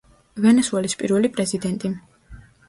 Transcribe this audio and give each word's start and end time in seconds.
ვენესუელის 0.45 0.97
პირველი 1.01 1.31
პრეზიდენტი. 1.37 1.93